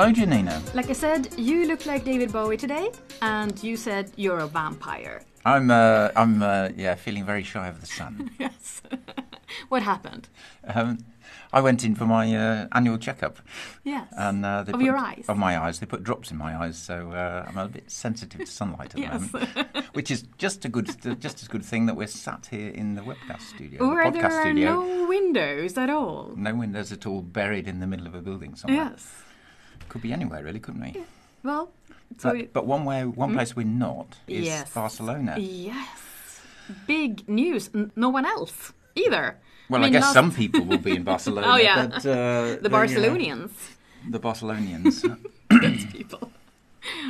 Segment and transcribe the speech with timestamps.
[0.00, 0.62] Hello, Janina.
[0.72, 2.90] Like I said, you look like David Bowie today,
[3.20, 5.20] and you said you're a vampire.
[5.44, 8.30] I'm, uh, I'm, uh, yeah, feeling very shy of the sun.
[8.38, 8.80] Yes.
[9.68, 10.30] what happened?
[10.64, 11.04] um,
[11.52, 13.40] I went in for my uh, annual checkup,
[13.84, 14.08] Yes.
[14.16, 15.26] and uh, they Of put, your eyes?
[15.28, 15.80] of my eyes.
[15.80, 18.96] They put drops in my eyes, so uh, I'm a bit sensitive to sunlight at
[18.96, 19.30] the Yes.
[19.34, 20.88] moment, which is just a good,
[21.20, 24.32] just as good thing that we're sat here in the webcast studio, Where the there
[24.32, 24.80] are studio.
[24.80, 26.32] no windows at all.
[26.36, 28.92] No windows at all, buried in the middle of a building somewhere.
[28.92, 29.06] Yes.
[29.88, 31.02] Could be anywhere, really, couldn't we?
[31.42, 31.70] Well,
[32.18, 34.72] so But, but one way, one place we're not is Yes.
[34.72, 35.36] Barcelona.
[35.38, 36.40] yes,
[36.86, 37.70] big news.
[37.74, 39.36] N- no one else either.
[39.68, 41.46] Well, I, mean, guess last- some people will be in Barcelona.
[41.50, 41.86] Oh, yeah.
[41.86, 43.52] but, uh, the Barcelonians,
[44.08, 45.02] the Barcelonians.
[45.50, 46.30] these people,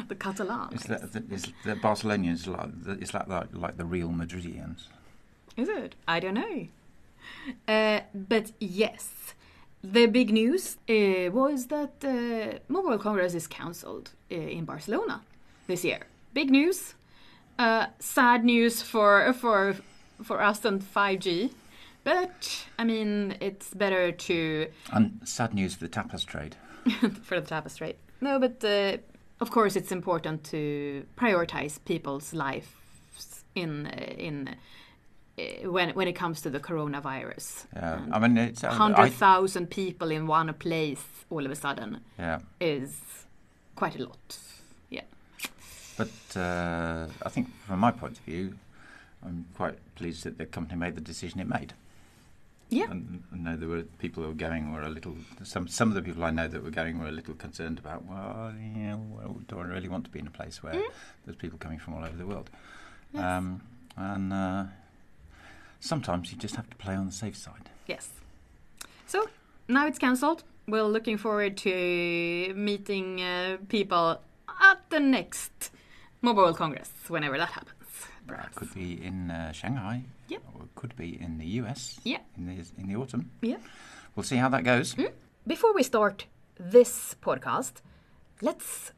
[0.08, 0.74] the Catalans.
[0.74, 4.88] is that the, is the Barcelonians like the, is that like, like the real Madridians?
[5.56, 5.94] Is it?
[6.08, 6.68] I don't know.
[7.66, 9.34] Uh, but yes,
[9.82, 15.22] the big news uh, was that uh, Mobile Congress is cancelled uh, in Barcelona
[15.66, 16.06] this year.
[16.34, 16.94] Big news.
[17.58, 19.76] Uh, sad news for for
[20.22, 21.50] for us and 5G.
[22.04, 26.56] But I mean, it's better to And sad news for the tapas trade.
[27.22, 27.96] for the tapas trade.
[28.20, 28.96] No, but uh,
[29.40, 32.66] of course it's important to prioritize people's lives
[33.54, 33.86] in
[34.18, 34.54] in uh,
[35.64, 37.66] when when it comes to the coronavirus.
[37.74, 42.00] Yeah, I mean it's uh, Hundred thousand people in one place all of a sudden
[42.18, 43.00] yeah, is
[43.76, 44.38] quite a lot.
[44.90, 45.02] Yeah.
[45.96, 48.54] but uh, I think from my point of view,
[49.24, 51.74] I'm quite pleased that the company made the decision it made.
[52.70, 52.88] Yeah.
[52.90, 55.16] And I know there were people who were going were a little.
[55.42, 58.04] Some some of the people I know that were going were a little concerned about.
[58.04, 60.80] Well, you know, do I really want to be in a place where
[61.24, 62.48] there's people coming from all over the world?
[63.12, 63.14] Mm.
[63.14, 63.24] Yes.
[63.24, 63.62] Um,
[63.96, 64.64] and uh,
[65.80, 67.70] sometimes you just have to play on the safe side.
[67.86, 68.08] Yes.
[69.06, 69.28] So
[69.68, 70.44] now it's cancelled.
[70.68, 74.20] We're looking forward to meeting uh, people
[74.60, 75.70] at the next
[76.22, 77.74] Mobile World Congress, whenever that happens.
[77.80, 78.56] It Perhaps.
[78.58, 80.04] could be in uh, Shanghai.
[80.28, 80.42] Yep.
[80.54, 81.98] Or it could be in the US.
[82.04, 82.18] Yeah.
[82.36, 83.30] In the in the autumn.
[83.40, 83.56] Yeah.
[84.14, 84.94] We'll see how that goes.
[85.46, 86.26] Before we start
[86.58, 87.80] this podcast,
[88.42, 88.92] let's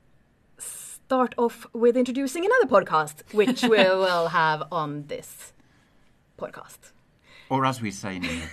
[0.58, 3.68] start off with introducing another podcast, which we
[4.04, 5.52] will have on this
[6.44, 6.92] podcast.
[7.48, 8.50] Or as we say in England.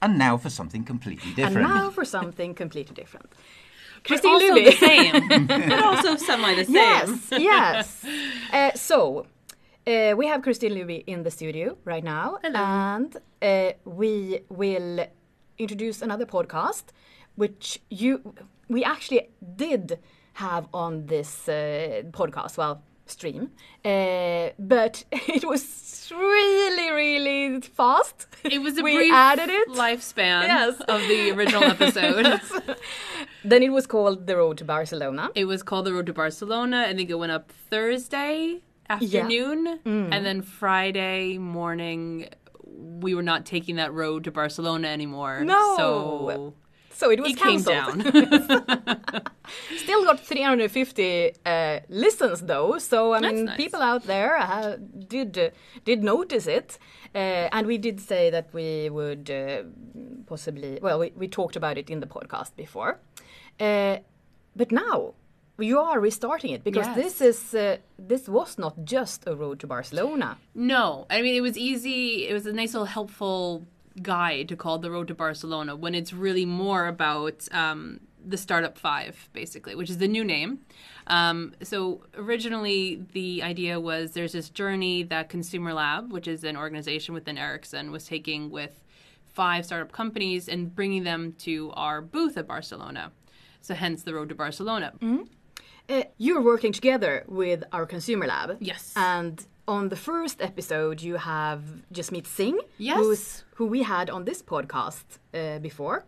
[0.00, 1.66] And now for something completely different.
[1.66, 3.30] And now for something completely different.
[3.30, 4.64] But Christine also Luby.
[4.66, 5.46] the same.
[5.70, 6.74] but also semi the same.
[6.74, 8.04] Yes, yes.
[8.52, 9.26] Uh, so,
[9.86, 12.38] uh, we have Christine Luby in the studio right now.
[12.42, 12.60] Hello.
[12.60, 15.06] And uh, we will
[15.58, 16.84] introduce another podcast,
[17.34, 18.34] which you
[18.68, 19.98] we actually did
[20.34, 23.50] have on this uh, podcast, well, stream.
[23.84, 28.26] Uh, but it was really, really fast.
[28.44, 29.68] It was a we brief added it.
[29.68, 30.80] lifespan Yes.
[30.88, 32.40] of the original episode.
[33.44, 35.30] Then it was called The Road to Barcelona.
[35.34, 36.86] It was called The Road to Barcelona.
[36.88, 39.78] I think it went up Thursday afternoon.
[39.86, 40.08] Mm.
[40.12, 42.28] And then Friday morning,
[42.66, 45.44] we were not taking that road to Barcelona anymore.
[45.44, 45.76] No.
[45.76, 46.54] So
[46.92, 48.04] So it was it came cancelled.
[48.04, 49.22] down.
[49.76, 53.56] Still got 350 uh, listens though, so I That's mean, nice.
[53.56, 54.76] people out there uh,
[55.08, 55.50] did uh,
[55.84, 56.78] did notice it,
[57.14, 57.18] uh,
[57.52, 59.62] and we did say that we would uh,
[60.26, 60.78] possibly.
[60.82, 62.98] Well, we, we talked about it in the podcast before,
[63.60, 63.96] uh,
[64.56, 65.14] but now
[65.60, 66.96] you are restarting it because Yes.
[66.96, 70.38] this is uh, this was not just a road to Barcelona.
[70.54, 72.28] No, I mean it was easy.
[72.28, 73.66] It was a nice little helpful
[74.02, 78.76] guide to call the road to Barcelona when it's really more about um, the startup
[78.78, 80.60] five, basically, which is the new name.
[81.06, 86.56] Um, so originally the idea was there's this journey that Consumer Lab, which is an
[86.56, 88.74] organization within Ericsson, was taking with
[89.40, 93.12] five startup companies and bringing them to our booth at Barcelona.
[93.60, 94.92] So hence the road to Barcelona.
[95.88, 98.58] Uh, you're working together with our consumer lab.
[98.60, 98.92] Yes.
[98.96, 101.60] And on the first episode, you have
[101.92, 102.98] Jasmeet Singh, Yes.
[102.98, 105.04] who's, who we had on this podcast
[105.34, 106.04] uh, before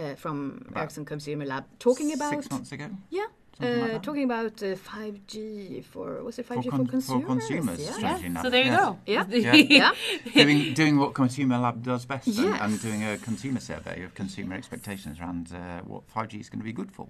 [0.00, 2.88] uh, from Ericsson Consumer Lab, talking about Six months ago.
[3.10, 3.26] yeah,
[3.58, 7.26] Something like uh, talking about uh, 5G for was it 5G for, con- for consumers?
[7.26, 7.92] consumers, Yeah.
[7.92, 8.44] strangely enough.
[8.44, 8.80] So there you yes.
[8.80, 8.98] go.
[9.06, 9.24] Yeah.
[9.30, 9.92] Yeah.
[10.34, 10.44] yeah.
[10.44, 12.58] doing, doing what Consumer Lab does best and, Yes.
[12.62, 16.64] and doing a consumer survey of consumer expectations around uh, what 5G is going to
[16.64, 17.06] be good for.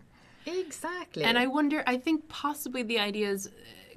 [0.47, 1.23] Exactly.
[1.25, 3.51] And I wonder, I think possibly the ideas uh,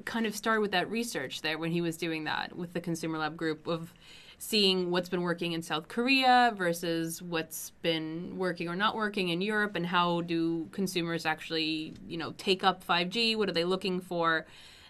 [0.05, 3.17] kind of started with that research there when he was doing that with the Consumer
[3.17, 3.94] Lab group of
[4.38, 9.41] seeing what's been working in South Korea versus what's been working or not working in
[9.41, 13.38] Europe and how do consumers actually, you know, take up 5G?
[13.38, 14.45] What are they looking for?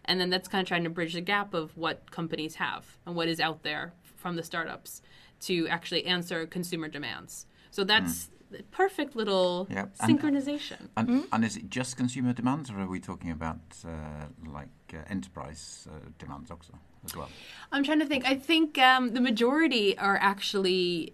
[0.05, 3.15] And then that's kind of trying to bridge the gap of what companies have and
[3.15, 5.01] what is out there from the startups
[5.41, 7.45] to actually answer consumer demands.
[7.69, 7.87] So hmm.
[7.87, 8.29] that's
[8.71, 9.95] perfect little Yep.
[9.99, 10.89] And- uh, synchronization.
[10.97, 11.21] And, hmm?
[11.31, 15.87] and is it just consumer demands, or are we talking about uh, like uh, enterprise
[15.89, 16.73] uh, demands also
[17.05, 17.29] as well?
[17.71, 18.25] I'm trying to think.
[18.25, 21.13] I think um, the majority are actually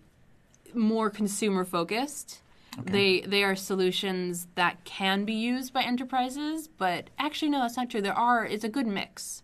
[0.74, 2.42] more consumer focused.
[2.80, 2.92] Okay.
[2.92, 7.90] They they are solutions that can be used by enterprises, but actually no, that's not
[7.90, 8.02] true.
[8.02, 9.44] There are it's a good mix.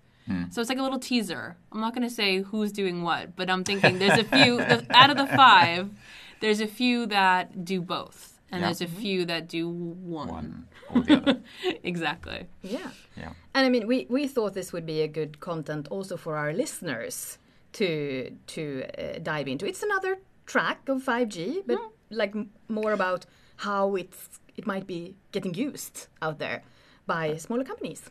[0.49, 1.55] So it's like a little teaser.
[1.71, 4.83] I'm not going to say who's doing what, but I'm thinking there's a few the,
[4.89, 5.91] out of the five.
[6.39, 8.67] There's a few that do both, and Yeah.
[8.67, 10.27] there's a few that do one.
[10.29, 11.33] One or the other.
[11.33, 11.69] Mm-hmm.
[11.83, 12.47] exactly.
[12.61, 12.91] Yeah.
[13.17, 13.31] Yeah.
[13.53, 16.53] And I mean, we, we thought this would be a good content also for our
[16.53, 17.37] listeners
[17.73, 19.65] to to uh, dive into.
[19.65, 21.77] It's another track of 5G, but
[22.09, 23.25] like m- more about
[23.57, 26.61] how it's it might be getting used out there
[27.07, 28.09] by smaller companies.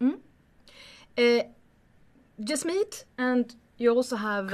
[0.00, 0.18] Mm?
[1.16, 1.42] Uh,
[2.40, 4.50] Jasmeet, and you also have uh,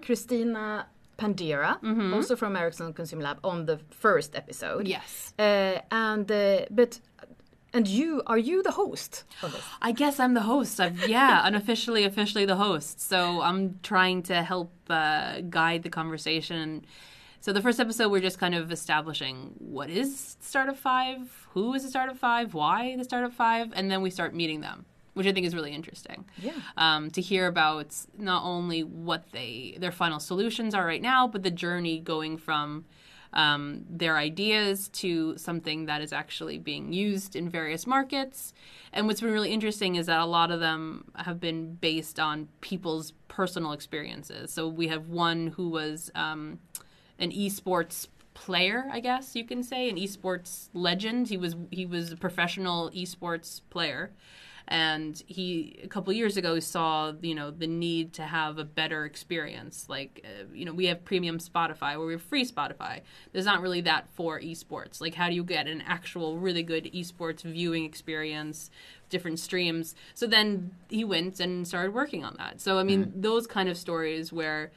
[0.00, 0.86] Christina.
[1.22, 4.88] Pandera, also from Ericsson Consumer Lab, on the first episode.
[4.88, 5.32] Yes.
[5.38, 7.00] Uh, and uh, but
[7.74, 9.64] and you are you the host of this?
[9.80, 10.80] I guess I'm the host.
[10.80, 13.00] I've, yeah, unofficially, officially the host.
[13.00, 16.84] So I'm trying to help uh, guide the conversation.
[17.40, 21.82] So the first episode, we're just kind of establishing what is Startup Five, who is
[21.82, 25.32] the Startup Five, why the Startup Five, and then we start meeting them, which I
[25.32, 26.24] think is really interesting.
[26.38, 26.52] Yeah.
[26.76, 31.42] Um, to hear about not only what they their final solutions are right now, but
[31.42, 32.84] the journey going from
[33.34, 38.52] um, their ideas to something that is actually being used in various markets.
[38.92, 42.48] And what's been really interesting is that a lot of them have been based on
[42.60, 44.52] people's personal experiences.
[44.52, 46.58] So we have one who was um,
[47.18, 51.28] an esports player, I guess you can say, an esports legend.
[51.28, 54.10] He was he was a professional esports player
[54.68, 59.04] and he a couple years ago saw you know the need to have a better
[59.04, 59.86] experience.
[59.88, 63.00] Like uh, you know we have premium spotify where we have free spotify.
[63.32, 65.00] There's not really that for esports.
[65.00, 68.70] Like how do you get an actual really good esports viewing experience
[69.08, 69.94] different streams?
[70.14, 72.60] So then he went and started working on that.
[72.60, 73.22] So i mean mm.
[73.22, 74.70] those kind of stories where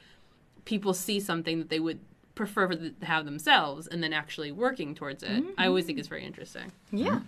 [0.64, 2.00] people see something that they would
[2.34, 5.54] prefer to have themselves and then actually working towards it mm.
[5.56, 6.70] i always think is very interesting.
[6.92, 7.20] Yeah.
[7.20, 7.22] Mm.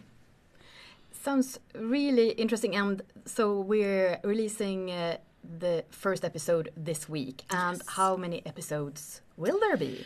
[1.22, 2.76] Sounds really interesting.
[2.76, 5.18] And so we're releasing uh,
[5.58, 7.42] the first episode this week.
[7.50, 10.04] And how many episodes will there be?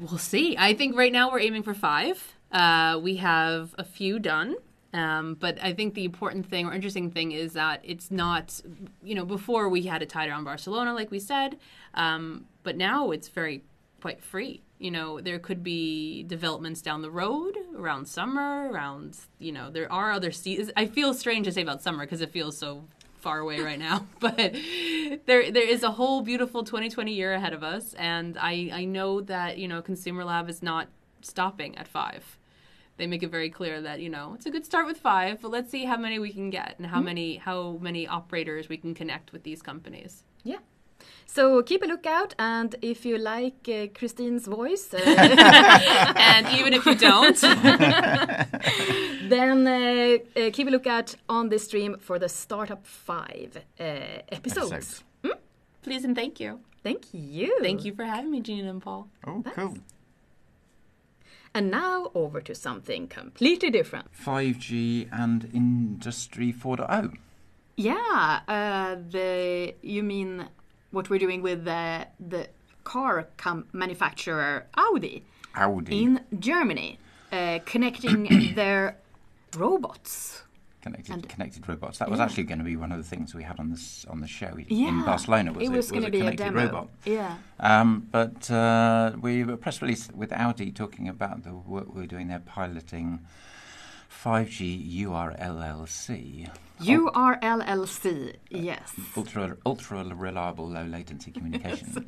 [0.00, 0.56] We'll see.
[0.58, 2.36] I think right now we're aiming for five.
[2.50, 4.56] Uh, we have a few done.
[4.92, 8.60] Um, but I think the important thing or interesting thing is that it's not,
[9.02, 11.58] you know, before we had it tied around Barcelona, like we said,
[11.94, 13.62] um, but now it's very
[14.00, 14.62] quite free.
[14.78, 19.90] You know, there could be developments down the road around summer, around, you know, there
[19.92, 20.70] are other seasons.
[20.76, 22.84] I feel strange to say about summer because it feels so
[23.20, 24.54] far away right now but
[25.26, 29.20] there there is a whole beautiful 2020 year ahead of us and i i know
[29.20, 30.88] that you know consumer lab is not
[31.20, 32.38] stopping at five
[32.96, 35.50] they make it very clear that you know it's a good start with five but
[35.50, 37.04] let's see how many we can get and how mm-hmm.
[37.04, 40.58] many how many operators we can connect with these companies Yeah.
[41.32, 44.98] So keep a lookout, and if you like uh, Christine's voice, uh,
[46.16, 47.40] and even if you don't
[49.30, 53.82] then uh, uh, keep a lookout on this stream for the Startup 5 uh,
[54.32, 54.72] episodes.
[54.72, 55.04] Episodes.
[55.82, 57.56] please and thank you Thank you.
[57.62, 59.78] thank you for having me gina and paul Oh, cool.
[61.54, 64.06] And now over to something completely different.
[64.12, 67.16] 5G and Industry 4.0.
[67.76, 70.48] Yeah, uh, the you mean
[70.90, 72.48] what we're doing with the the
[72.84, 75.22] car com- manufacturer Audi
[75.54, 76.02] Audi.
[76.02, 76.98] in Germany,
[77.32, 78.96] uh, connecting their
[79.56, 80.42] robots.
[80.82, 81.98] Connected, And- connected robots.
[81.98, 84.20] That was actually going to be one of the things we had on this on
[84.20, 85.52] the show in Barcelona.
[85.52, 86.64] Was it was going to a be a connected demo.
[86.64, 86.88] robot.
[87.04, 92.06] Yeah, Um, but uh, we a press release with Audi talking about the work we're
[92.06, 92.28] doing.
[92.28, 93.20] They're piloting
[94.10, 96.48] 5G URLLC,
[96.80, 98.34] URLLC.
[98.50, 102.06] Yes, ultra ultra reliable low latency communication.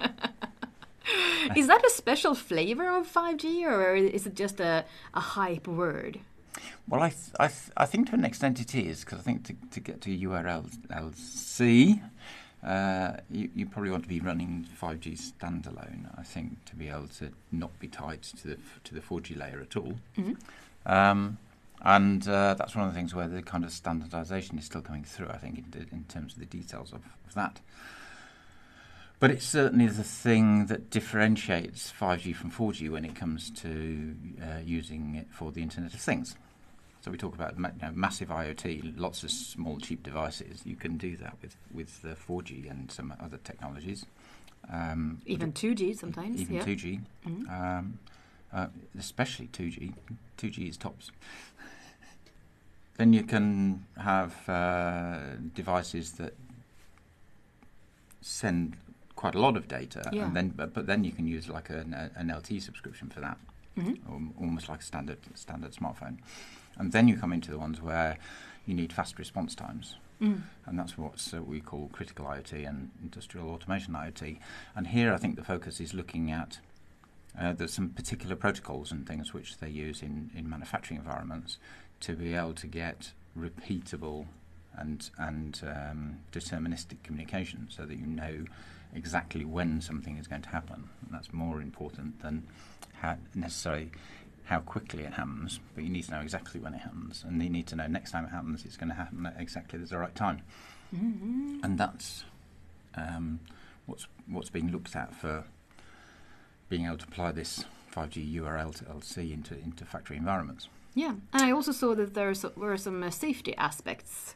[1.57, 6.21] is that a special flavor of 5G, or is it just a, a hype word?
[6.89, 9.45] well, I th- I, th- I think to an extent it is because I think
[9.45, 12.03] to, to get to URLLC.
[12.63, 16.07] Uh, you, you probably want to be running 5G standalone.
[16.17, 19.61] I think to be able to not be tied to the to the 4G layer
[19.61, 19.95] at all.
[20.87, 21.39] Um,
[21.83, 25.05] and uh, that's one of the things where the kind of standardization is still coming
[25.05, 27.61] through, I think, in, in terms of the details of, of that.
[29.19, 34.59] But it's certainly the thing that differentiates 5G from 4G when it comes to uh,
[34.65, 36.35] using it for the Internet of Things.
[37.03, 40.63] So we talk about you know, massive IoT, lots of small, cheap devices.
[40.65, 44.07] You can do that with with uh, 4G and some other technologies.
[44.73, 46.41] Um, Even 2G sometimes.
[46.41, 46.63] even yeah.
[46.63, 47.01] 2G.
[47.27, 47.51] Mhm.
[47.51, 47.99] Um,
[48.53, 48.67] uh,
[48.99, 49.95] especially 2G.
[50.39, 51.11] 2G is tops.
[52.97, 56.35] Then you can have uh, devices that
[58.21, 58.77] send
[59.17, 60.27] quite a lot of data, Yeah.
[60.27, 63.39] and then but, but then you can use like an, an LTE subscription for that,
[63.77, 64.31] Mhm.
[64.41, 66.19] almost like a standard standard smartphone.
[66.77, 68.19] And then you come into the ones where
[68.67, 70.43] you need fast response times Mm.
[70.67, 74.39] and that's what uh, we call critical IoT and industrial automation IoT.
[74.77, 76.61] And here, I think the focus is looking at
[77.37, 81.59] uh, there's some particular protocols and things which they use in, in manufacturing environments
[82.03, 84.27] to be able to get repeatable
[84.77, 88.45] and and um, deterministic communication, so that you know
[88.95, 90.89] exactly when something is going to happen.
[91.05, 92.47] And that's more important than
[93.01, 93.91] how necessarily
[94.45, 97.49] how quickly it happens, but you need to know exactly when it happens, and you
[97.51, 99.99] need to know next time it happens, it's going to happen at exactly at the
[99.99, 100.43] right time,
[100.95, 101.63] Mhm.
[101.65, 102.25] and that's
[102.95, 103.41] um,
[103.87, 105.45] what's what's being looked at for
[106.69, 110.69] being able to apply this 5G URL to LC into into factory environments.
[110.95, 114.35] Yeah, and I also saw that there were some uh, safety aspects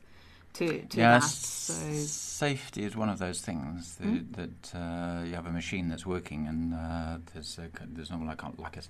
[0.54, 1.22] to to yeah, that.
[1.24, 1.74] So
[2.06, 4.32] safety is one of those things that, Mm.
[4.36, 8.42] that uh, you have a machine that's working, and uh, there's a, there's not like
[8.42, 8.82] a, like a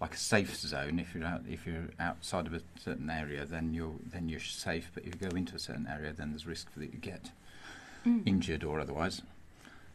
[0.00, 0.98] like a safe zone.
[0.98, 4.90] If you're out if you're outside of a certain area, then you're then you're safe.
[4.94, 7.30] But if you go into a certain area, then there's risk that you get
[8.04, 8.26] Mm.
[8.26, 9.22] injured or otherwise.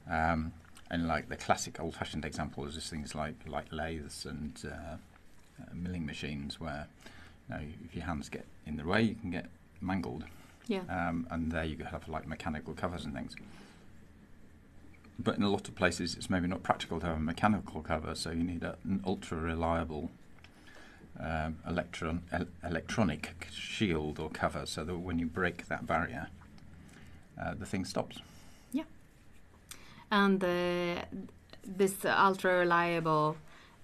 [0.09, 0.53] Um,
[0.89, 4.95] and like the classic old-fashioned example is just things like like lathes and uh,
[5.61, 6.87] uh, milling machines, where
[7.55, 9.45] know, if your hands get in the way, you can get
[9.81, 10.23] mangled
[10.67, 13.35] yeah, um, and there you have like mechanical covers and things.
[15.19, 18.13] But in a lot of places, it's maybe not practical to have a mechanical cover,
[18.13, 20.11] so you need a, an ultra reliable
[21.19, 26.27] um, electron el- electronic shield or cover, so that when you break that barrier,
[27.41, 28.19] uh, the thing stops.
[28.71, 28.83] Yeah.
[30.11, 31.05] And uh,
[31.63, 33.37] this ultra reliable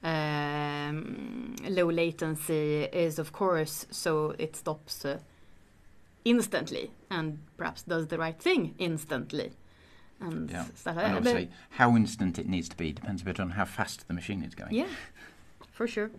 [0.04, 5.20] um, low latency is of course so it stops uh,
[6.26, 9.52] instantly and perhaps does the right thing instantly.
[10.20, 10.66] And Yeah.
[10.86, 14.14] And obviously, how instant it needs to be depends a bit on how fast the
[14.14, 14.74] machine is going.
[14.74, 14.88] Yeah,
[15.72, 16.12] for sure.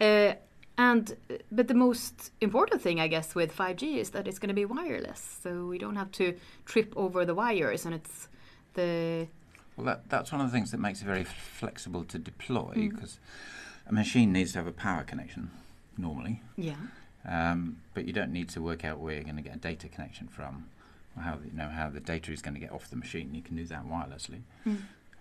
[0.00, 0.34] Uh,
[0.78, 4.48] and uh, but the most important thing, I guess, with 5G is that it's going
[4.48, 8.28] to be wireless, so we don't have to trip over the wires, and it's
[8.74, 9.26] the
[9.80, 12.90] Well, that, that's one of the things that makes it very flexible to deploy Mm.
[12.90, 13.18] because
[13.86, 15.50] a machine needs to have a power connection
[15.96, 16.42] normally.
[16.56, 16.76] yeah,
[17.26, 19.88] Um, but you don't need to work out where you're going to get a data
[19.88, 20.66] connection from,
[21.16, 23.34] or how you know how the data is going to get off the machine.
[23.34, 24.76] You can do that wirelessly, Mm.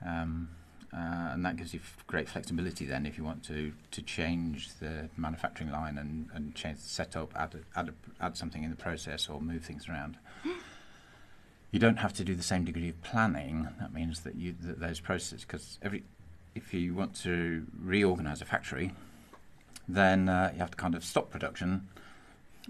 [0.05, 0.49] um,
[0.93, 0.97] uh,
[1.33, 2.85] and that gives you f- great flexibility.
[2.85, 7.33] Then, if you want to to change the manufacturing line and, and change the setup,
[7.35, 10.17] add a, add a, add something in the process, or move things around.
[11.71, 13.67] You don't have to do the same degree of planning.
[13.79, 16.03] That means that you that those processes because every
[16.55, 18.91] if you want to reorganize a factory,
[19.87, 21.87] then uh, you have to kind of stop production,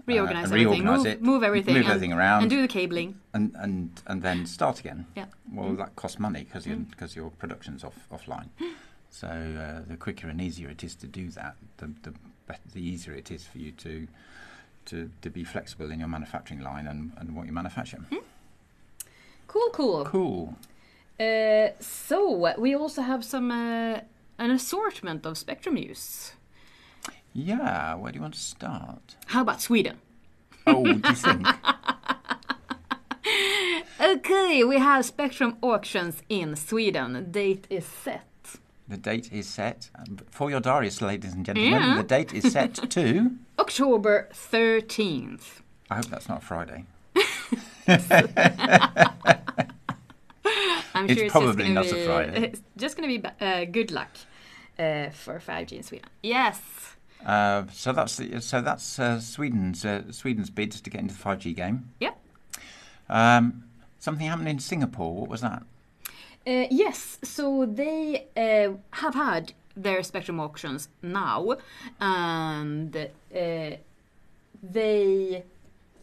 [0.06, 2.68] reorganize and everything, reorganise move, it, move everything, move and, everything around, and do the
[2.68, 3.18] cabling.
[3.32, 5.06] and, and and then start again.
[5.16, 5.26] Yeah.
[5.52, 5.78] Well, Mm.
[5.78, 6.90] that costs money because Mm.
[6.90, 8.48] because your production's off offline.
[9.10, 12.12] so uh, the quicker and easier it is to do that, the the,
[12.46, 14.06] bet- the easier it is for you to
[14.86, 17.98] to to be flexible in your manufacturing line and, and what you manufacture.
[19.52, 20.04] Cool, cool.
[20.04, 20.54] Cool.
[21.18, 24.00] Uh, so we also have some uh,
[24.38, 26.32] an assortment of spectrum use.
[27.32, 27.94] Yeah.
[27.96, 29.16] Where do you want to start?
[29.26, 29.96] How about Sweden?
[30.66, 31.46] Oh, do you think?
[34.00, 37.30] Okay, we have spectrum auctions in Sweden.
[37.30, 38.24] Date is set.
[38.88, 41.72] the date is set um, for your diaries, ladies and gentlemen.
[41.72, 41.96] Yeah.
[41.96, 43.30] The date is set to.
[43.58, 45.60] October 13th.
[45.90, 46.86] I hope that's not Friday.
[50.94, 52.42] I'm It's sure it's probably just not a be, Friday.
[52.44, 54.10] It's just going to be uh, good luck
[54.78, 56.08] uh, for 5G in Sweden.
[56.22, 56.60] Yes.
[57.24, 61.22] Uh, so that's the, so that's uh, Sweden's uh, Sweden's bid to get into the
[61.22, 61.90] 5G game.
[62.00, 62.18] Yep.
[63.08, 63.64] Um,
[63.98, 65.14] something happened in Singapore.
[65.14, 65.62] What was that?
[66.46, 71.56] Uh, yes, so they uh, have had their spectrum auctions now,
[72.00, 73.70] and uh,
[74.62, 75.44] they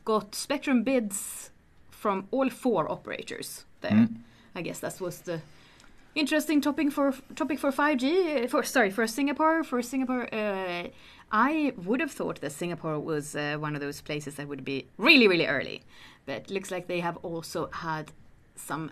[0.08, 1.52] got spectrum bids
[1.90, 3.92] from all four operators there.
[4.08, 4.16] Mm.
[4.56, 5.40] I guess that was the
[6.16, 8.06] interesting topic for topic for 5G.
[8.44, 9.64] uh, For sorry, for Singapore.
[9.64, 10.84] For Singapore, uh,
[11.50, 14.86] I would have thought that Singapore was uh, one of those places that would be
[14.98, 15.82] really, really early,
[16.26, 18.06] but it looks like they have also had
[18.56, 18.92] some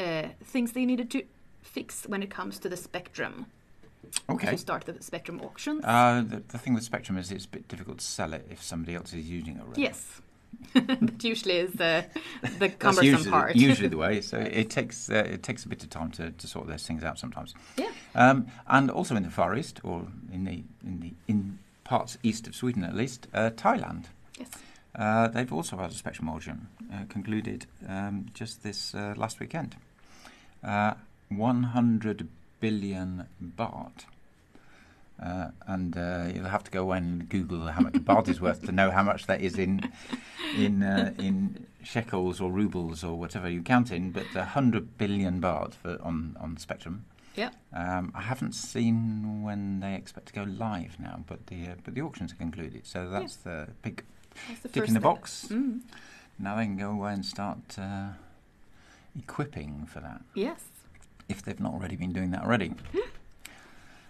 [0.00, 1.22] uh, things they needed to
[1.62, 3.46] fix when it comes to the spectrum
[4.28, 4.50] Okay.
[4.50, 5.84] to start the spectrum auctions.
[5.84, 8.60] Uh, the, the thing with Spectrum is it's a bit difficult to sell it if
[8.62, 9.82] somebody else is using it already.
[9.82, 10.20] yes,
[10.74, 12.04] that usually is the
[12.58, 13.56] the cumbersome usually, part.
[13.56, 14.20] usually the way.
[14.26, 17.04] So it takes uh, it takes a bit of time to, to sort those things
[17.04, 17.54] out sometimes.
[17.76, 17.90] Yeah.
[18.14, 22.46] Um, and also in the Far East, or in the in the in parts east
[22.48, 24.06] of Sweden at least, uh, Thailand.
[24.38, 24.48] yes.
[24.94, 29.76] Uh, they've also had a spectrum auction uh, concluded um, just this uh, last weekend.
[30.64, 30.94] Uh,
[31.28, 32.28] 100
[32.60, 34.06] billion baht.
[35.22, 38.66] Uh, and uh, you'll have to go and Google how much a baht is worth
[38.66, 39.90] to know how much that is in
[40.56, 44.10] in uh, in shekels or rubles or whatever you count in.
[44.10, 47.06] But 100 billion baht for, on on Spectrum.
[47.34, 47.50] Yeah.
[47.72, 51.94] Um, I haven't seen when they expect to go live now, but the uh, but
[51.94, 54.04] the auctions are concluded, so that's the big
[54.48, 55.48] That's the tick in the box.
[55.50, 55.80] Mm.
[56.38, 58.08] Now they can go away and start uh,
[59.18, 60.62] equipping for that, Yes.
[61.28, 62.74] if they've not already been doing that already.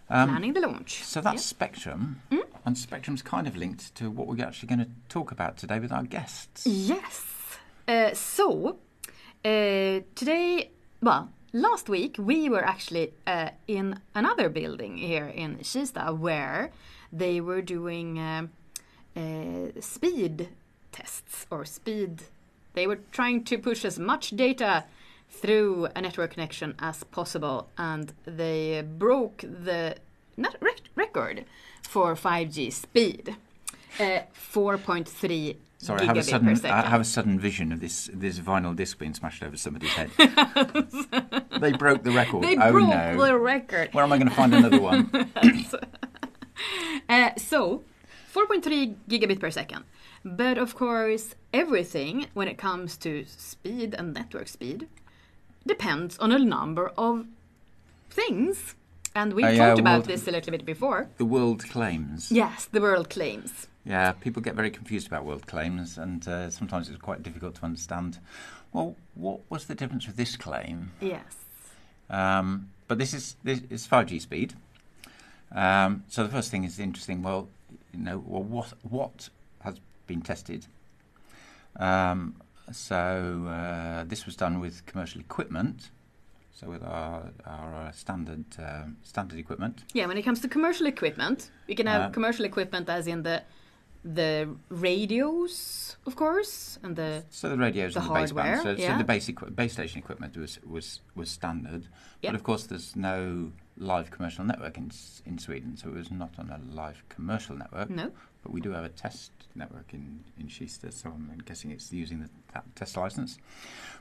[0.09, 1.03] Um, Planning the launch.
[1.03, 1.57] so that's Yeah.
[1.57, 2.45] Spectrum, Mm.
[2.65, 5.91] and Spectrum's kind of linked to what we're actually going to talk about today with
[5.93, 6.65] our guests.
[6.67, 7.25] Yes.
[7.89, 8.79] Uh, so,
[9.45, 10.71] uh, today,
[11.03, 16.71] well, last week we were actually uh, in another building here in Kista where
[17.13, 18.47] they were doing uh,
[19.17, 20.49] uh, speed
[20.93, 22.23] tests or speed.
[22.75, 24.85] They were trying to push as much data
[25.31, 29.97] through a network connection as possible, and they broke the
[30.37, 31.45] net rec- record
[31.83, 33.37] for 5G speed.
[33.99, 34.21] Uh,
[34.53, 38.75] 4.3 Sorry, I have a sudden I have a sudden vision of this this vinyl
[38.75, 40.11] disc being smashed over somebody's head.
[41.61, 42.45] they broke the record.
[42.45, 43.25] They oh broke no!
[43.25, 43.93] the record.
[43.93, 45.11] Where am I going to find another one?
[47.09, 47.85] Uh, so,
[48.35, 49.85] 4.3 gigabit per second.
[50.25, 54.89] But of course, everything when it comes to speed and network speed
[55.67, 57.27] depends on a number of
[58.11, 58.75] things.
[59.15, 61.09] And we yeah, talked about this a little bit before.
[61.17, 62.31] the world claims.
[62.31, 63.67] Yes, the world claims.
[63.85, 67.65] Yeah, people get very confused about world claims, and uh, sometimes it's quite difficult to
[67.65, 68.19] understand.
[68.73, 70.93] Well, what was the difference with this claim?
[71.01, 71.37] Yes.
[72.11, 74.55] Um, but this is this is 5G speed.
[75.53, 77.23] Um, so the first thing is interesting.
[77.23, 77.49] Well,
[77.93, 80.67] you know, well, what what has been tested?
[81.77, 82.35] Um,
[82.73, 82.97] so
[83.49, 85.91] uh, this was done with commercial equipment.
[86.53, 89.85] So with our our uh, standard um standard equipment.
[89.95, 93.23] Yeah, when it comes to commercial equipment, we can have Uh, commercial equipment as in
[93.23, 93.43] the
[94.15, 98.47] the radios, of course, and the So the radios The and the baseband.
[98.47, 98.93] hardware, So, yeah.
[98.93, 101.83] so the base equi- base station equipment was was was standard.
[102.23, 102.31] Yeah.
[102.33, 104.91] But of course, there's no live commercial network in
[105.25, 107.91] in Sweden, so it was not on a live commercial network.
[107.91, 108.11] no.
[108.43, 112.21] But we do have a test network in in Kista, so I'm guessing it's using
[112.21, 113.39] the, that test license.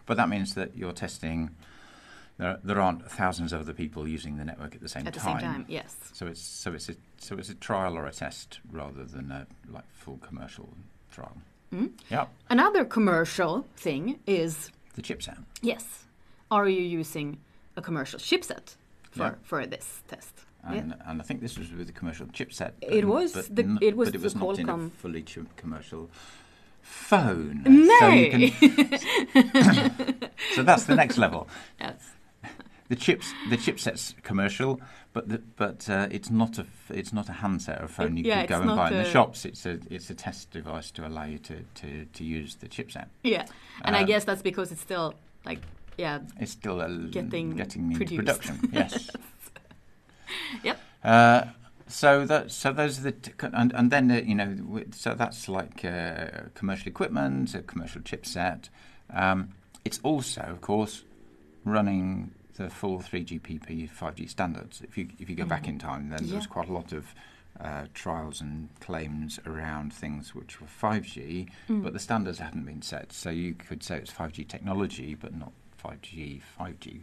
[0.06, 1.50] But that means that you're testing.
[2.38, 5.20] There, there aren't thousands of other people using the network at the same At the
[5.22, 5.40] time.
[5.40, 5.96] same time, yes.
[6.14, 9.48] So it's so it's a so it's a trial or a test rather than a
[9.70, 10.70] like full commercial
[11.12, 11.38] trial.
[11.74, 11.92] Mm.
[12.12, 15.38] Yeah, Another commercial thing is the chipset.
[15.62, 16.04] yes,
[16.52, 17.40] are you using
[17.78, 18.76] a commercial chipset
[19.16, 19.36] for Yeah.
[19.44, 20.36] for this test?
[20.68, 22.72] And, and I think this was with the commercial chipset.
[22.82, 25.24] It was but the- it was but it was not in a fully
[25.58, 26.10] commercial
[26.82, 27.62] phone.
[27.66, 28.00] No.
[28.00, 31.48] So, you can, so that's the next level.
[31.80, 32.02] Yes.
[32.88, 34.80] The chips, the chipset's commercial,
[35.12, 38.24] but the, but uh, it's not a it's not a handset or a phone you
[38.26, 39.44] Yeah, could go and buy in the shops.
[39.44, 43.08] It's a it's a test device to allow you to, to, to use the chipset.
[43.24, 43.46] Yeah,
[43.84, 45.62] and I Uh, guess that's because it's still like
[45.98, 48.70] yeah It's still a, Getting getting into production.
[48.74, 49.10] Yes.
[50.64, 50.80] Yep.
[51.04, 51.44] Uh,
[51.88, 55.48] so that so those are the t- and and then uh, you know so that's
[55.48, 58.70] like uh, commercial equipment, a commercial chipset.
[59.14, 59.50] Um,
[59.84, 61.04] it's also, of course,
[61.64, 64.82] running the full 3GPP 5G standards.
[64.82, 67.14] If you if you go back in time, then there was quite a lot of
[67.62, 73.14] uh, trials and claims around things which were 5G, but the standards hadn't been set.
[73.14, 75.52] So you could say it's 5G technology, but not
[75.90, 77.02] 5G 5G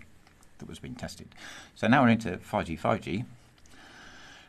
[0.59, 1.29] that was being tested.
[1.75, 3.25] So now we're into 5G 5G.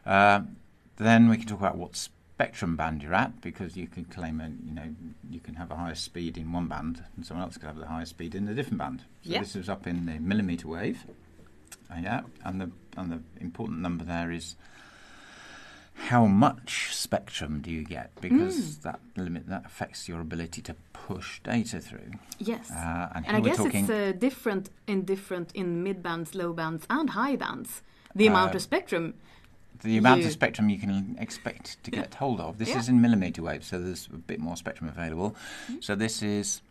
[0.05, 0.57] Um,
[0.97, 4.47] then we can talk about what spectrum band you're at, because you can claim a,
[4.67, 4.95] you know
[5.29, 7.87] you can have a higher speed in one band, and someone else could have the
[7.87, 9.01] highest speed in a different band.
[9.23, 9.39] So Yeah.
[9.39, 11.05] this is up in the millimeter wave.
[11.91, 14.55] Uh, yeah, and the and the important number there is
[16.09, 21.39] how much spectrum do you get, because that limit that affects your ability to push
[21.43, 22.11] data through.
[22.39, 22.69] yes.
[22.71, 23.83] Uh, and and I guess talking.
[23.85, 27.81] it's uh, different in different in mid bands, low bands, and high bands.
[28.15, 29.13] The amount Uh, of spectrum.
[29.81, 32.57] the amount you- of spectrum you can expect to get hold of.
[32.57, 32.79] This Yeah.
[32.79, 35.31] is in millimeter waves, so there's a bit more spectrum available.
[35.31, 35.81] Mm-hmm.
[35.81, 36.61] So this is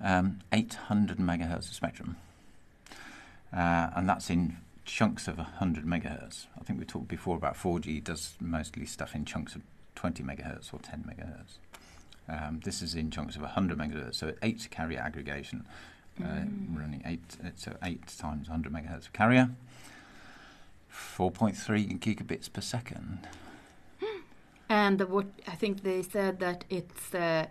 [0.00, 2.16] um, 800 megahertz of spectrum,
[3.52, 6.46] uh, and that's in chunks of 100 megahertz.
[6.58, 9.62] I think we talked before about 4G does mostly stuff in chunks of
[9.96, 11.58] 20 megahertz or 10 megahertz.
[12.28, 15.66] Um, this is in chunks of 100 megahertz, so 8 carrier aggregation,
[16.22, 19.50] uh, running 8, uh, so 8 times 100 megahertz of carrier.
[20.90, 23.28] 4.3 gigabits per second.
[24.68, 27.46] And what I think they said that it's uh,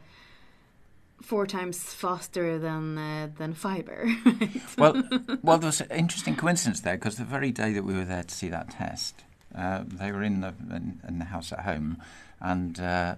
[1.22, 4.08] four times faster than uh, than fiber.
[4.78, 5.04] well,
[5.42, 8.24] well, there was an interesting coincidence there because the very day that we were there
[8.24, 9.24] to see that test,
[9.56, 11.98] uh, they were in the in, in, the house at home,
[12.40, 13.16] and uh,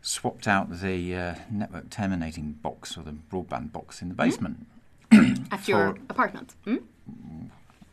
[0.00, 4.66] swapped out the uh, network terminating box or the broadband box in the basement.
[5.50, 6.54] At your apartment.
[6.64, 6.76] Hmm?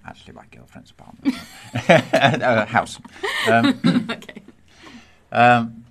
[0.06, 1.36] Actually, my girlfriend's apartment,
[2.42, 3.00] uh, house.
[3.48, 4.42] Um, okay.
[5.32, 5.86] Um,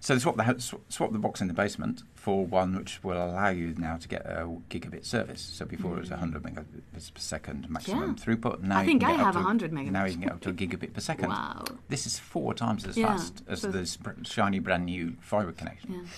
[0.00, 3.50] so they swap the swap the box in the basement for one which will allow
[3.50, 5.42] you now to get a gigabit service.
[5.42, 8.24] So before it was 100 megabits per second maximum Yeah.
[8.24, 8.62] throughput.
[8.62, 10.10] Now I think I have to- 100 Now you megabits.
[10.12, 11.28] can get up to a gigabit per second.
[11.28, 11.64] Wow.
[11.90, 16.08] This is four times as Yeah, fast as so- this shiny brand new fibre connection,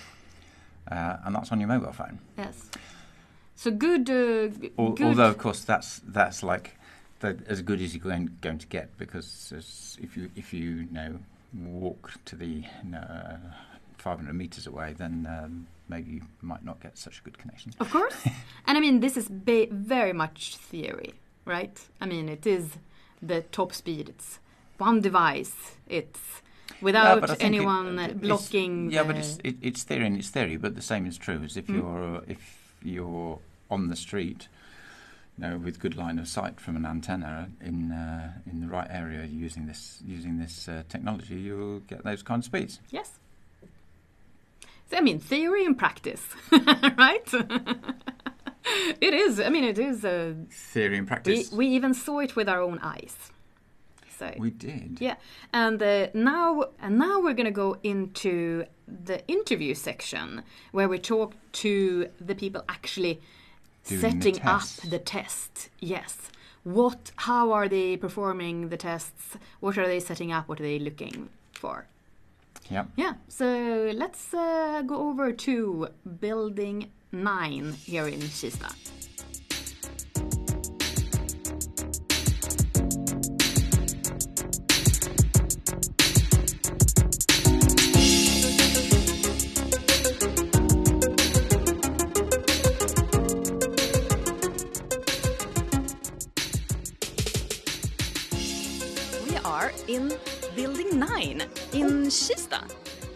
[0.93, 2.21] uh, and that's on your mobile phone.
[2.39, 2.71] Yes.
[3.57, 4.09] So good.
[4.09, 5.07] Uh, g- Al- good.
[5.09, 6.77] Although, of course, that's that's like
[7.19, 10.89] the, as good as you're going, going to get because if you if you, you
[10.93, 11.19] know
[11.53, 12.63] walk to the
[12.95, 13.39] uh,
[13.99, 17.73] 500 meters away, then um, maybe you might not get such a good connection.
[17.81, 18.17] Of course.
[18.67, 21.79] and I mean, this is ba- very much theory, right?
[22.01, 22.77] I mean, it is
[23.23, 24.09] the top speed.
[24.09, 24.39] It's
[24.79, 25.77] one device.
[25.89, 26.21] It's
[26.81, 28.91] without but I think it- anyone uh, it's- blocking.
[28.91, 30.57] Yeah, but it's it, it's theory and it's theory.
[30.57, 31.75] But the same is true as if Mm.
[31.77, 33.39] you're if you're
[33.71, 34.49] on the street,
[35.39, 38.87] you know, with good line of sight from an antenna in uh, in the right
[38.91, 42.81] area using this using this uh, technology, you'll get those kind of speeds.
[42.91, 43.13] Yes.
[44.91, 46.23] So, I mean, theory and practice,
[46.97, 47.29] right?
[49.01, 49.41] it is.
[49.41, 50.05] I mean, it is.
[50.05, 51.51] a Theory and practice.
[51.53, 53.17] we even saw it with our own eyes.
[54.19, 54.99] So We did.
[55.01, 55.17] yeah,
[55.53, 61.35] and uh, now and now we're gonna go into the interview section where we talk
[61.65, 63.21] to the people actually
[63.87, 65.69] Doing the setting up the test.
[65.81, 66.31] Yes.
[66.65, 67.13] What?
[67.17, 69.37] How are they performing the tests?
[69.61, 70.49] What are they setting up?
[70.49, 71.87] What are they looking for?
[72.71, 72.85] Yeah.
[72.97, 75.89] Yeah, so let's uh, go over to
[76.21, 78.75] Building 9 here in Kista.
[99.29, 100.13] We are in
[100.57, 101.43] Building 9
[101.75, 102.63] in Kista.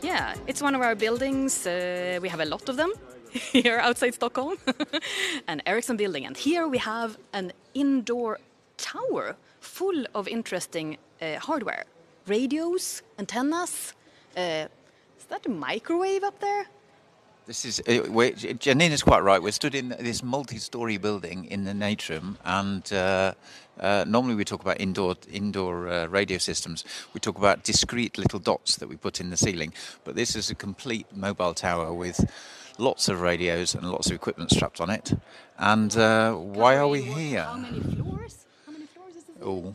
[0.02, 1.66] Yeah, it's one of our buildings.
[1.66, 2.92] Uh, we have a lot of them
[3.32, 4.58] here outside Stockholm.
[5.48, 6.26] an Ericsson building.
[6.26, 8.38] And here we have an indoor
[8.76, 11.84] tower full of interesting uh, hardware
[12.26, 13.94] radios, antennas.
[14.36, 14.66] Uh,
[15.18, 16.66] is that a microwave up there?
[17.50, 18.06] This is uh,
[18.60, 19.42] Janina's quite right.
[19.42, 23.34] We're stood in this multi-story building in the atrium, and uh,
[23.80, 26.84] uh, normally we talk about indoor indoor uh, radio systems.
[27.12, 29.72] We talk about discrete little dots that we put in the ceiling,
[30.04, 32.24] but this is a complete mobile tower with
[32.78, 35.12] lots of radios and lots of equipment strapped on it.
[35.58, 37.42] And uh, why are we here?
[37.42, 38.46] How many floors?
[38.64, 39.36] How many floors is this?
[39.42, 39.74] Oh,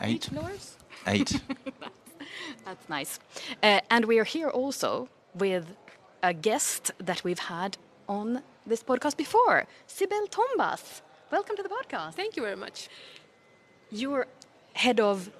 [0.00, 0.76] eight, floors?
[1.08, 1.40] eight.
[2.64, 3.18] That's nice.
[3.60, 5.66] Uh, and we are here also with
[6.22, 7.76] a guest that we've had
[8.08, 11.02] on this podcast before, Sibel Tombaz.
[11.30, 12.14] Welcome to the podcast.
[12.14, 12.88] Thank you very much.
[13.90, 14.26] You're
[14.74, 15.30] head of.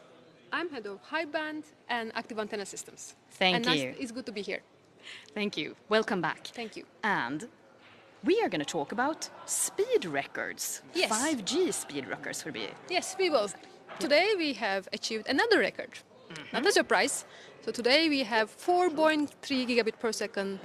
[0.53, 3.14] I'm head of high band and active antenna systems.
[3.31, 3.95] Thank and you.
[3.99, 4.61] it's good to be here.
[5.35, 5.77] Thank you.
[5.88, 6.49] Welcome back.
[6.49, 6.85] Thank you.
[7.03, 7.49] And
[8.25, 10.83] we are going to talk about speed records.
[10.95, 11.11] Yes.
[11.12, 12.68] 5G speed records will be.
[12.90, 13.49] Yes, we will.
[13.99, 15.99] Today we have achieved another record.
[16.53, 17.25] Not a surprise.
[17.64, 20.59] So today we have 4.3 gigabit per second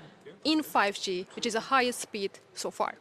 [0.44, 2.94] in 5G, which is the highest speed so far.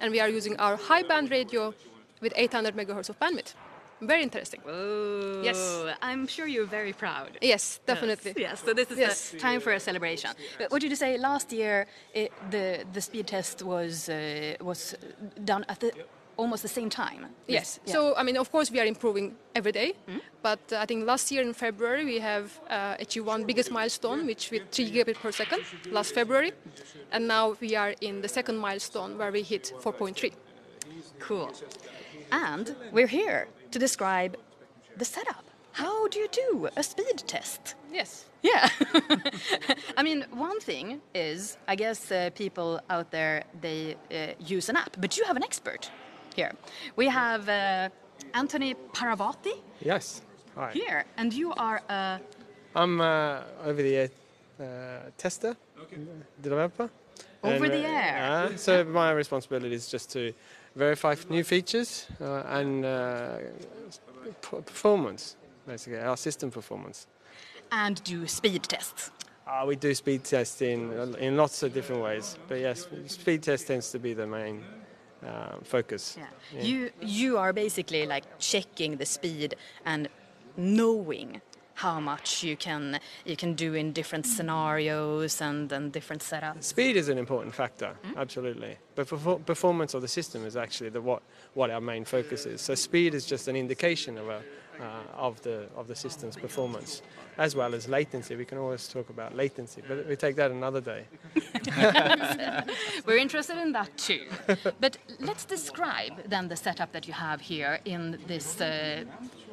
[0.00, 1.74] And we are using our high band radio
[2.20, 3.54] with 800 megahertz of bandwidth.
[4.00, 4.60] Very interesting.
[4.66, 5.58] Oh, Yes.
[6.02, 7.38] I'm sure you're very proud.
[7.40, 8.32] Yes, definitely.
[8.36, 9.30] Yes, so this is Yes.
[9.30, 10.30] the time for a celebration.
[10.58, 11.86] But what did you say last year?
[12.12, 14.96] It, the the speed test was uh, was
[15.44, 15.90] done at the
[16.36, 17.26] almost the same time.
[17.46, 17.80] Yes.
[17.86, 17.92] Yeah.
[17.92, 19.94] So, I mean, of course, we are improving every day.
[20.42, 24.26] But uh, I think last year in February, we have uh, achieved one biggest milestone,
[24.26, 26.52] which with 3 gigabit per second last February.
[27.12, 30.32] And now we are in the second milestone where we hit 4.3.
[31.20, 31.50] cool.
[32.30, 34.36] And we're here to describe
[34.96, 35.44] the setup.
[35.72, 37.76] How do you do a speed test?
[37.92, 38.26] Yes.
[38.42, 38.68] Yeah.
[39.96, 44.76] I mean, one thing is, I guess uh, people out there they uh, use an
[44.76, 45.90] app, but you have an expert
[46.34, 46.52] here.
[46.96, 47.88] We have uh,
[48.34, 50.22] Anthony Paravati Yes.
[50.54, 50.70] Hi.
[50.72, 52.20] here, and you are a
[52.74, 54.10] I'm uh, over the air
[54.60, 55.56] uh, tester
[56.40, 56.90] developer.
[57.42, 58.48] Over And, the uh, air.
[58.52, 60.32] uh, so my responsibility is just to
[60.76, 63.38] verify new features uh, and uh,
[64.40, 67.06] performance, basically our system performance.
[67.70, 69.10] And do speed tests.
[69.46, 73.90] Uh, we do speed testing in lots of different ways, but yes, speed test tends
[73.90, 74.62] to be the main
[75.26, 76.16] uh, focus.
[76.18, 76.62] Yeah.
[76.62, 79.54] You you are basically like checking the speed
[79.84, 80.08] and
[80.56, 81.40] knowing
[81.74, 86.64] how much you can you can do in different scenarios and, and different setups.
[86.64, 88.76] Speed is an important factor, absolutely.
[88.94, 91.22] But perfor- performance of the system is actually the what
[91.54, 92.60] what our main focus is.
[92.60, 94.42] So speed is just an indication of a,
[94.80, 94.84] uh,
[95.26, 97.02] of the of the system's performance,
[97.38, 98.36] as well as latency.
[98.36, 101.04] We can always talk about latency, but we take that another day.
[103.06, 104.22] We're interested in that too.
[104.80, 109.04] but let's describe then the setup that you have here in this uh,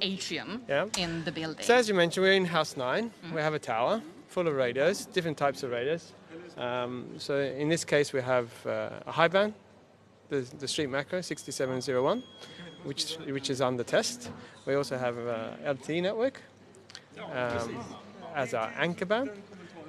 [0.02, 0.86] atrium Yeah.
[0.98, 1.66] in the building.
[1.66, 3.12] So as you mentioned, we're in House 9.
[3.34, 6.14] We have a tower full of radios, different types of radios.
[6.58, 9.54] Um, so in this case, we have uh, a high band,
[10.30, 12.24] the, the street macro 6701,
[12.84, 14.32] which, which is under test.
[14.66, 16.42] We also have a LTE network
[17.32, 17.84] um,
[18.36, 19.32] as our anchor band.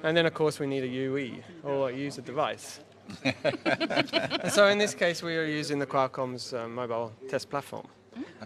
[0.03, 2.79] And then, of course, we need a UE or a user device.
[4.49, 7.87] so in this case, we are using the Qualcomm's uh, mobile test platform.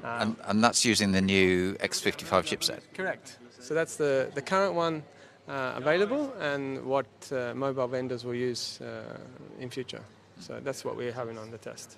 [0.03, 2.81] And, and that's using the new X55 chipset.
[2.93, 3.38] Correct.
[3.60, 5.03] So that's the, the current one
[5.47, 9.17] uh, available and what uh, mobile vendors will use uh,
[9.60, 10.01] in future.
[10.39, 11.97] So that's what we're having on the test.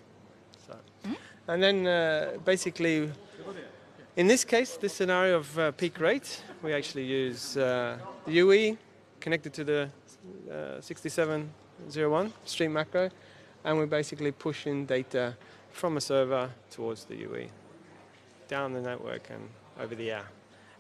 [0.67, 0.75] So.
[1.47, 3.10] And then uh, basically,
[4.17, 8.77] in this case, this scenario of uh, peak rate, we actually use uh, the UE
[9.21, 9.89] connected to the
[10.51, 13.10] uh, 6701 street macro,
[13.63, 15.38] and we're basically pushing data
[15.71, 17.47] from a server towards the UE,
[18.49, 19.47] down the network and
[19.79, 20.25] over the air.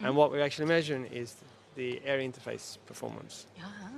[0.01, 1.35] And what we're actually measuring is
[1.75, 3.47] the air interface performance.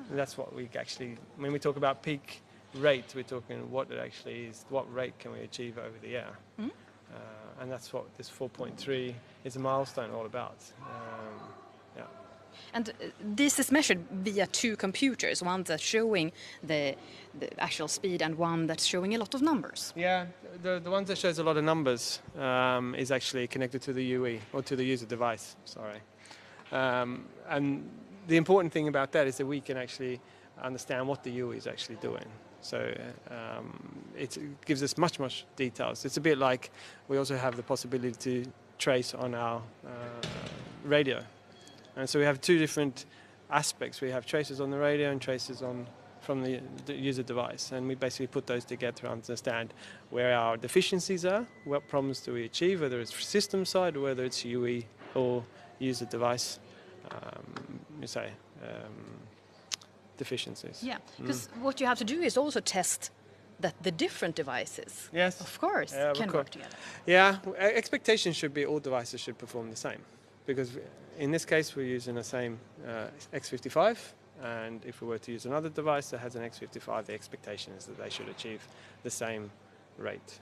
[0.09, 2.41] And that's what we actually, when we talk about peak
[2.75, 6.37] rate, we're talking what it actually is, what rate can we achieve over the air.
[7.13, 10.57] Uh, and that's what this 4.3 is a milestone all about.
[10.81, 11.39] Um,
[11.97, 12.03] yeah.
[12.73, 16.31] And uh, this is measured via two computers, one that's showing
[16.63, 16.95] the,
[17.39, 19.93] the actual speed and one that's showing a lot of numbers.
[19.95, 20.27] Yeah,
[20.61, 24.03] the, the ones that shows a lot of numbers um, is actually connected to the
[24.03, 25.55] UE or to the user device.
[25.65, 25.99] Sorry,
[26.71, 27.89] um, and
[28.27, 30.21] the important thing about that is that we can actually
[30.61, 32.25] understand what the UE is actually doing.
[32.61, 32.93] So
[33.29, 33.79] um,
[34.17, 36.05] it gives us much much details.
[36.05, 36.71] It's a bit like
[37.07, 39.89] we also have the possibility to trace on our uh,
[40.83, 41.23] radio,
[41.95, 43.05] and so we have two different
[43.49, 44.01] aspects.
[44.01, 45.87] We have traces on the radio and traces on
[46.21, 46.61] from the,
[46.93, 49.73] user device, and we basically put those together to understand
[50.09, 54.23] where our deficiencies are, what problems do we achieve, whether it's system side or whether
[54.23, 54.83] it's UE
[55.15, 55.43] or
[55.79, 56.59] user device,
[57.11, 58.29] um, you say,
[58.61, 59.19] um,
[60.19, 60.83] deficiencies.
[60.83, 63.11] Yeah, because what you have to do is also test
[63.61, 65.41] that the different devices, Yes.
[65.41, 66.35] of course, Yeah, of can course.
[66.43, 66.75] work together.
[67.05, 69.99] Yeah, expectation should be all devices should perform the same,
[70.45, 70.69] because
[71.17, 73.97] in this case we're using the same uh, X55,
[74.43, 77.85] and if we were to use another device that has an X55, the expectation is
[77.85, 78.59] that they should achieve
[79.03, 79.51] the same
[79.97, 80.39] rate,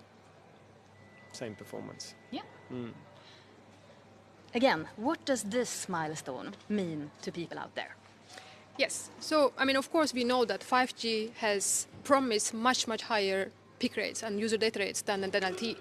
[1.31, 2.13] same performance.
[2.31, 2.43] Yeah.
[2.71, 2.93] Mm.
[4.53, 7.95] Again, what does this milestone mean to people out there?
[8.77, 9.09] Yes.
[9.19, 13.97] So, I mean, of course, we know that 5G has promised much, much higher peak
[13.97, 15.77] rates and user data rates than, than LTE.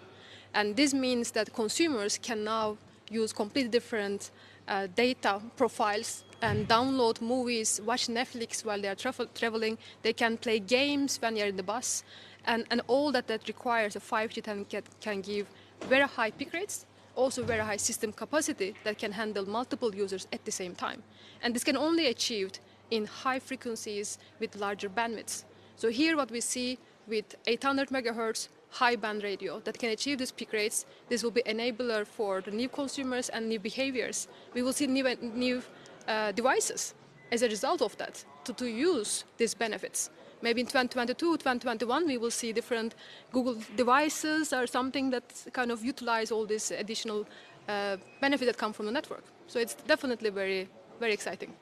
[0.54, 2.78] And this means that consumers can now
[3.10, 4.30] use completely different
[4.66, 9.76] uh, data profiles and download movies, watch Netflix while they are travel- traveling.
[10.02, 12.02] They can play games when they are in the bus.
[12.46, 14.64] And, and all that that requires a 5G can,
[15.00, 15.46] can give
[15.82, 20.44] very high peak rates, also very high system capacity that can handle multiple users at
[20.46, 21.02] the same time.
[21.42, 25.44] And this can only achieved in high frequencies with larger bandwidths.
[25.76, 30.32] So here what we see with 800 megahertz high band radio that can achieve these
[30.32, 34.28] peak rates, this will be enabler for the new consumers and new behaviors.
[34.54, 35.62] We will see new, new
[36.08, 36.94] uh, devices
[37.32, 40.10] as a result of that to, to use these benefits.
[40.42, 42.94] Maybe in 2022, 2021, we will see different
[43.32, 47.26] Google devices or something that kind of utilize all this additional
[47.68, 49.24] uh, benefit that come from the network.
[49.46, 50.68] So it's definitely very,
[51.00, 51.54] very exciting.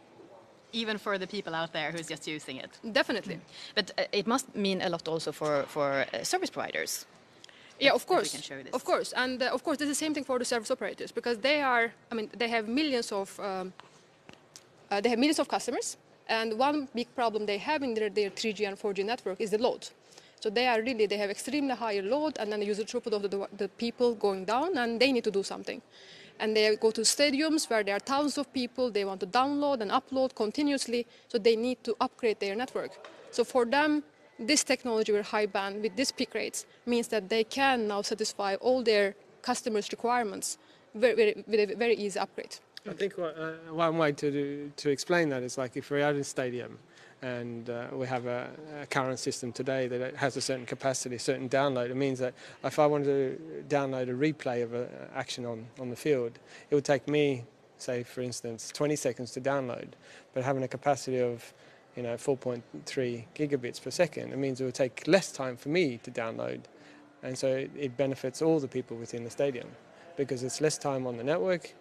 [0.75, 2.71] Even for the people out there who's just using it.
[2.93, 3.39] Definitely.
[3.75, 7.07] But uh, it must mean a lot also for, for uh, service providers.
[7.81, 8.33] Yeah, of if we course.
[8.33, 8.73] can show this.
[8.73, 11.39] Of course, and uh, of course, it's the same thing for the service operators because
[11.39, 11.93] they are.
[12.11, 13.41] I mean, they have millions of.
[13.41, 13.73] Um,
[14.91, 15.97] uh, they have millions of customers,
[16.29, 19.59] and one big problem they have in their, their 3G and 4G network is the
[19.59, 19.89] load.
[20.41, 23.23] So they are really they have extremely higher load, and then the user throughput of
[23.23, 25.81] the, the people going down, and they need to do something.
[26.41, 28.91] And they go to stadiums where there are thousands of people.
[28.91, 32.93] They want to download and upload continuously, so they need to upgrade their network.
[33.31, 34.03] So for them,
[34.39, 38.57] this technology with high band, with these peak rates, means that they can now satisfy
[38.57, 40.59] all their customers' requirements
[40.95, 42.57] very, very, with a very easy upgrade.
[42.89, 46.17] I think uh, one way to do, to explain that is like if we're at
[46.17, 46.79] a stadium
[47.25, 48.51] and uh, we have a,
[48.83, 52.79] a current system today that has a certain capacity, certain download, it means that if
[52.79, 56.85] I wanted to download a replay of an action on, on the field, it would
[56.85, 57.45] take me,
[57.79, 59.89] say for instance, 20 seconds to download,
[60.35, 61.55] but having a capacity of
[61.97, 65.99] you know 4.3 gigabits per second, it means it would take less time for me
[66.03, 66.61] to download,
[67.23, 69.69] and so it, it benefits all the people within the stadium
[70.19, 71.73] because it's less time on the network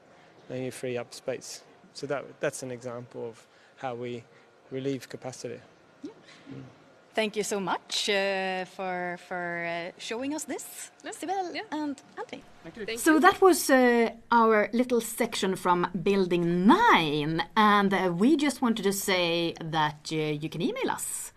[0.49, 1.63] and you free up space.
[1.93, 4.23] So that that's an example of how we
[4.73, 5.59] relieve capacity.
[7.15, 11.61] Thank you so much uh, for for uh, showing us this, Sibel Yeah.
[11.81, 12.41] and Antti.
[12.85, 18.61] Thank So that was uh, our little section from Building 9, and uh, we just
[18.61, 21.31] wanted to say that uh, you can email us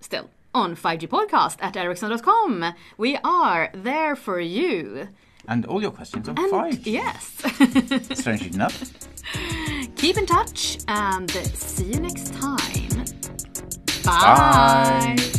[0.00, 2.72] still on 5gpodcast at ericsson.com.
[2.96, 5.08] We are there for you.
[5.48, 6.86] And all your questions on And 5G.
[6.86, 7.24] yes,
[8.18, 8.76] Strangely enough.
[9.96, 12.51] keep in touch and see you next time.
[14.04, 15.14] Bye.
[15.16, 15.32] Bye.